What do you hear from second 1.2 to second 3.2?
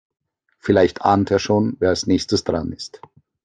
er schon, wer als nächstes dran ist.